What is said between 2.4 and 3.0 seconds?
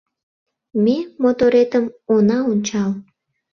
ончал